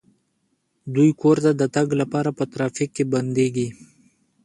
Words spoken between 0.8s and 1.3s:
دوی